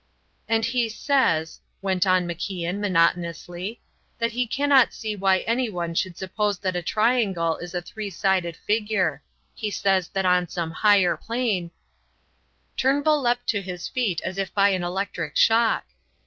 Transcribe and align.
"And 0.49 0.65
he 0.65 0.89
says," 0.89 1.61
went 1.79 2.07
on 2.07 2.25
MacIan, 2.27 2.79
monotonously, 2.79 3.81
"that 4.17 4.31
he 4.31 4.47
cannot 4.47 4.95
see 4.95 5.15
why 5.15 5.41
anyone 5.41 5.93
should 5.93 6.17
suppose 6.17 6.57
that 6.57 6.75
a 6.75 6.81
triangle 6.81 7.57
is 7.57 7.75
a 7.75 7.83
three 7.83 8.09
sided 8.09 8.55
figure. 8.57 9.21
He 9.53 9.69
says 9.69 10.07
that 10.13 10.25
on 10.25 10.47
some 10.47 10.71
higher 10.71 11.15
plane" 11.17 11.69
Turnbull 12.77 13.21
leapt 13.21 13.45
to 13.49 13.61
his 13.61 13.87
feet 13.87 14.19
as 14.25 14.39
by 14.55 14.69
an 14.69 14.81
electric 14.83 15.37
shock. 15.37 15.85